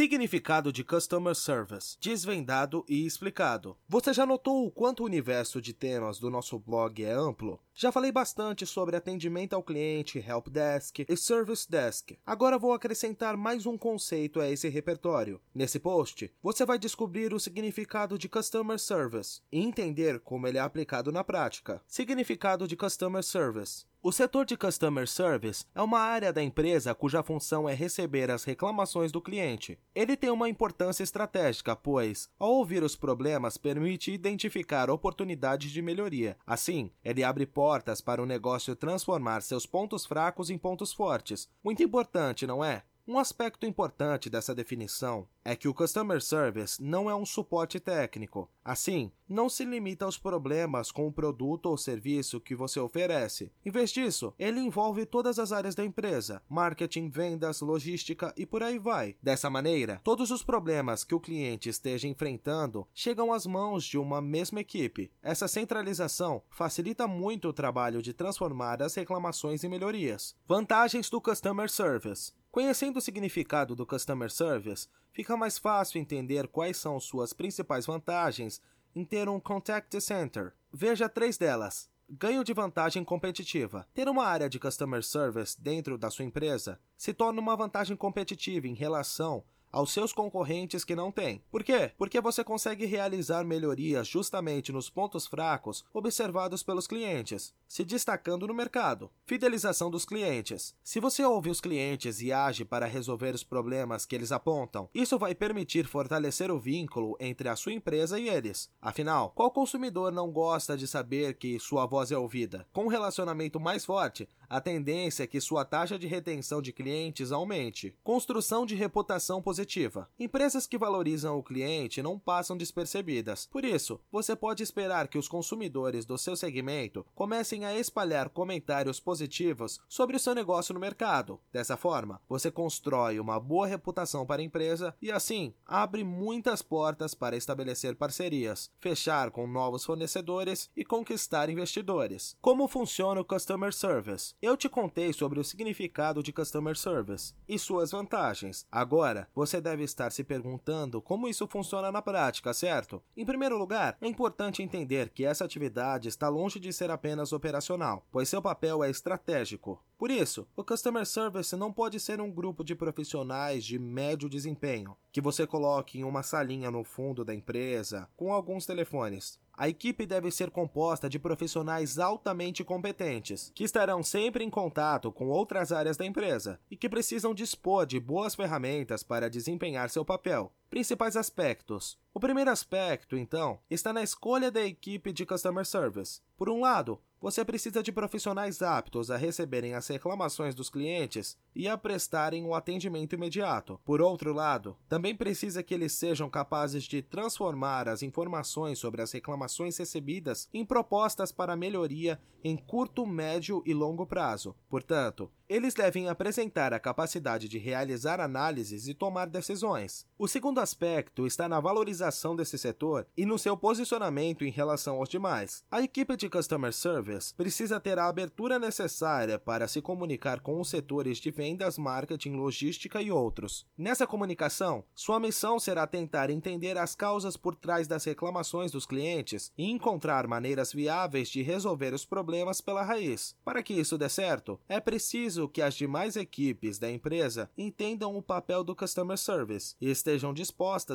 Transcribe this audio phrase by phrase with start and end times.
[0.00, 3.76] Significado de Customer Service, desvendado e explicado.
[3.86, 7.60] Você já notou o quanto o universo de temas do nosso blog é amplo?
[7.74, 12.18] Já falei bastante sobre atendimento ao cliente, help desk e service desk.
[12.24, 15.38] Agora vou acrescentar mais um conceito a esse repertório.
[15.54, 20.62] Nesse post, você vai descobrir o significado de Customer Service e entender como ele é
[20.62, 21.82] aplicado na prática.
[21.86, 23.84] Significado de Customer Service.
[24.02, 28.44] O setor de Customer Service é uma área da empresa cuja função é receber as
[28.44, 29.78] reclamações do cliente.
[29.94, 36.34] Ele tem uma importância estratégica, pois, ao ouvir os problemas, permite identificar oportunidades de melhoria.
[36.46, 41.46] Assim, ele abre portas para o negócio transformar seus pontos fracos em pontos fortes.
[41.62, 42.84] Muito importante, não é?
[43.10, 48.48] Um aspecto importante dessa definição é que o Customer Service não é um suporte técnico.
[48.64, 53.50] Assim, não se limita aos problemas com o produto ou serviço que você oferece.
[53.66, 58.62] Em vez disso, ele envolve todas as áreas da empresa: marketing, vendas, logística e por
[58.62, 59.16] aí vai.
[59.20, 64.20] Dessa maneira, todos os problemas que o cliente esteja enfrentando chegam às mãos de uma
[64.20, 65.10] mesma equipe.
[65.20, 70.36] Essa centralização facilita muito o trabalho de transformar as reclamações em melhorias.
[70.46, 72.38] Vantagens do Customer Service.
[72.50, 78.60] Conhecendo o significado do Customer Service, fica mais fácil entender quais são suas principais vantagens
[78.92, 80.52] em ter um Contact Center.
[80.72, 81.88] Veja três delas.
[82.08, 83.86] Ganho de vantagem competitiva.
[83.94, 88.66] Ter uma área de Customer Service dentro da sua empresa se torna uma vantagem competitiva
[88.66, 91.42] em relação aos seus concorrentes que não têm.
[91.50, 91.92] Por quê?
[91.96, 98.54] Porque você consegue realizar melhorias justamente nos pontos fracos observados pelos clientes, se destacando no
[98.54, 99.10] mercado.
[99.26, 100.74] Fidelização dos clientes.
[100.82, 105.18] Se você ouve os clientes e age para resolver os problemas que eles apontam, isso
[105.18, 108.70] vai permitir fortalecer o vínculo entre a sua empresa e eles.
[108.80, 112.66] Afinal, qual consumidor não gosta de saber que sua voz é ouvida?
[112.72, 117.30] Com um relacionamento mais forte, a tendência é que sua taxa de retenção de clientes
[117.30, 117.94] aumente.
[118.02, 120.10] Construção de reputação positiva.
[120.18, 123.46] Empresas que valorizam o cliente não passam despercebidas.
[123.46, 128.98] Por isso, você pode esperar que os consumidores do seu segmento comecem a espalhar comentários
[128.98, 131.38] positivos sobre o seu negócio no mercado.
[131.52, 137.14] Dessa forma, você constrói uma boa reputação para a empresa e assim abre muitas portas
[137.14, 142.36] para estabelecer parcerias, fechar com novos fornecedores e conquistar investidores.
[142.40, 144.34] Como funciona o Customer Service?
[144.42, 148.66] Eu te contei sobre o significado de Customer Service e suas vantagens.
[148.72, 153.02] Agora, você deve estar se perguntando como isso funciona na prática, certo?
[153.14, 158.06] Em primeiro lugar, é importante entender que essa atividade está longe de ser apenas operacional,
[158.10, 159.78] pois seu papel é estratégico.
[159.98, 164.96] Por isso, o Customer Service não pode ser um grupo de profissionais de médio desempenho,
[165.12, 169.38] que você coloque em uma salinha no fundo da empresa com alguns telefones.
[169.60, 175.28] A equipe deve ser composta de profissionais altamente competentes, que estarão sempre em contato com
[175.28, 180.50] outras áreas da empresa e que precisam dispor de boas ferramentas para desempenhar seu papel.
[180.70, 186.20] Principais aspectos: o primeiro aspecto, então, está na escolha da equipe de Customer Service.
[186.36, 191.68] Por um lado, você precisa de profissionais aptos a receberem as reclamações dos clientes e
[191.68, 193.78] a prestarem o atendimento imediato.
[193.84, 199.12] Por outro lado, também precisa que eles sejam capazes de transformar as informações sobre as
[199.12, 204.56] reclamações recebidas em propostas para melhoria em curto, médio e longo prazo.
[204.68, 210.06] Portanto, eles devem apresentar a capacidade de realizar análises e tomar decisões.
[210.18, 215.08] O segundo aspecto está na valorização desse setor e no seu posicionamento em relação aos
[215.08, 215.64] demais.
[215.70, 220.68] A equipe de Customer Service precisa ter a abertura necessária para se comunicar com os
[220.68, 223.66] setores de vendas, marketing, logística e outros.
[223.76, 229.52] Nessa comunicação, sua missão será tentar entender as causas por trás das reclamações dos clientes
[229.56, 233.34] e encontrar maneiras viáveis de resolver os problemas pela raiz.
[233.44, 238.22] Para que isso dê certo, é preciso que as demais equipes da empresa entendam o
[238.22, 240.49] papel do Customer Service e estejam dispostas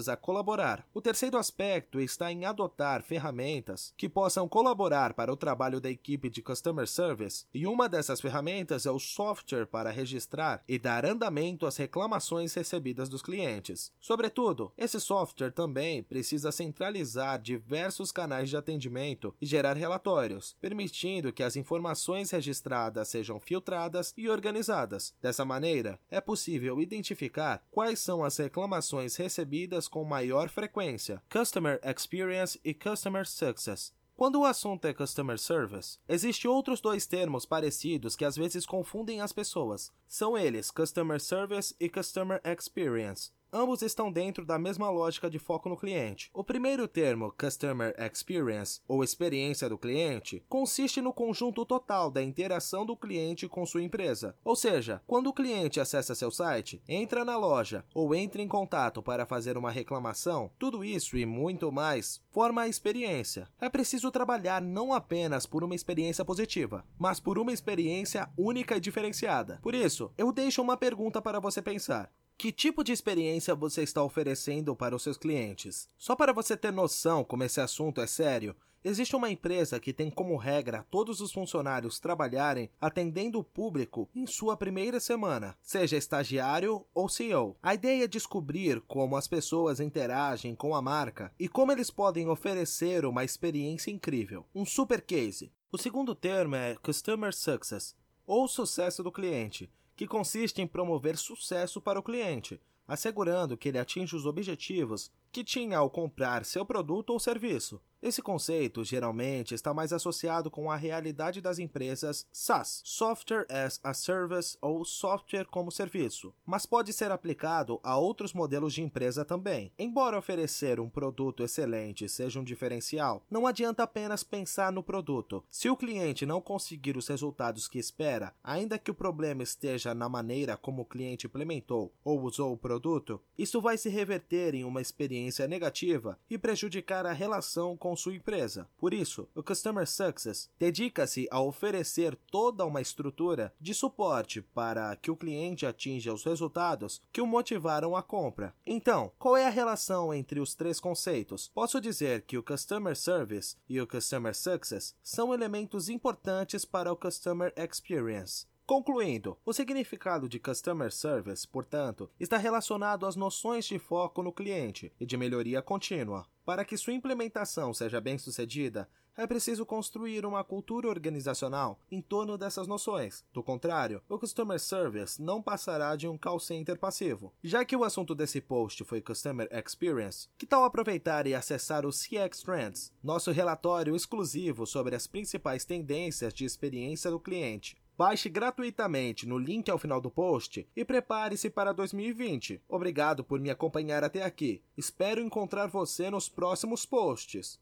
[0.08, 0.86] a colaborar.
[0.94, 6.30] O terceiro aspecto está em adotar ferramentas que possam colaborar para o trabalho da equipe
[6.30, 11.66] de Customer Service, e uma dessas ferramentas é o software para registrar e dar andamento
[11.66, 13.92] às reclamações recebidas dos clientes.
[14.00, 21.44] Sobretudo, esse software também precisa centralizar diversos canais de atendimento e gerar relatórios, permitindo que
[21.44, 25.14] as informações registradas sejam filtradas e organizadas.
[25.22, 29.45] Dessa maneira, é possível identificar quais são as reclamações recebidas
[29.88, 33.94] com maior frequência, Customer Experience e Customer Success.
[34.16, 39.20] Quando o assunto é Customer Service, existem outros dois termos parecidos que às vezes confundem
[39.20, 39.92] as pessoas.
[40.08, 43.32] São eles Customer Service e Customer Experience.
[43.56, 46.30] Ambos estão dentro da mesma lógica de foco no cliente.
[46.34, 52.86] O primeiro termo, Customer Experience, ou experiência do cliente, consiste no conjunto total da interação
[52.86, 54.36] do cliente com sua empresa.
[54.44, 59.02] Ou seja, quando o cliente acessa seu site, entra na loja ou entra em contato
[59.02, 63.48] para fazer uma reclamação, tudo isso e muito mais forma a experiência.
[63.62, 68.82] É preciso trabalhar não apenas por uma experiência positiva, mas por uma experiência única e
[68.82, 69.60] diferenciada.
[69.62, 72.12] Por isso, eu deixo uma pergunta para você pensar.
[72.38, 75.90] Que tipo de experiência você está oferecendo para os seus clientes?
[75.98, 78.54] Só para você ter noção como esse assunto é sério,
[78.84, 84.28] existe uma empresa que tem como regra todos os funcionários trabalharem atendendo o público em
[84.28, 87.56] sua primeira semana, seja estagiário ou CEO.
[87.64, 92.28] A ideia é descobrir como as pessoas interagem com a marca e como eles podem
[92.28, 94.46] oferecer uma experiência incrível.
[94.54, 95.54] Um super case.
[95.72, 97.96] O segundo termo é Customer Success,
[98.28, 103.80] ou sucesso do cliente que consiste em promover sucesso para o cliente, assegurando que ele
[103.80, 107.82] atinja os objetivos que tinha ao comprar seu produto ou serviço.
[108.06, 113.96] Esse conceito geralmente está mais associado com a realidade das empresas SaaS, Software as a
[113.96, 119.72] Service ou Software como Serviço, mas pode ser aplicado a outros modelos de empresa também.
[119.80, 125.44] Embora oferecer um produto excelente seja um diferencial, não adianta apenas pensar no produto.
[125.50, 130.08] Se o cliente não conseguir os resultados que espera, ainda que o problema esteja na
[130.08, 134.80] maneira como o cliente implementou ou usou o produto, isso vai se reverter em uma
[134.80, 138.68] experiência negativa e prejudicar a relação sua empresa.
[138.78, 145.12] Por isso, o Customer Success dedica-se a oferecer toda uma estrutura de suporte para que
[145.12, 148.54] o cliente atinja os resultados que o motivaram à compra.
[148.66, 151.52] Então, qual é a relação entre os três conceitos?
[151.54, 156.96] Posso dizer que o Customer Service e o Customer Success são elementos importantes para o
[156.96, 158.48] Customer Experience.
[158.68, 164.92] Concluindo, o significado de Customer Service, portanto, está relacionado às noções de foco no cliente
[165.00, 166.26] e de melhoria contínua.
[166.44, 172.40] Para que sua implementação seja bem sucedida, é preciso construir uma cultura organizacional em torno
[172.40, 173.24] dessas noções.
[173.32, 177.32] Do contrário, o Customer Service não passará de um call center passivo.
[177.44, 181.92] Já que o assunto desse post foi Customer Experience, que tal aproveitar e acessar o
[181.92, 187.78] CX Trends, nosso relatório exclusivo sobre as principais tendências de experiência do cliente?
[187.98, 192.62] Baixe gratuitamente no link ao final do post e prepare-se para 2020.
[192.68, 194.62] Obrigado por me acompanhar até aqui.
[194.76, 197.58] Espero encontrar você nos próximos posts.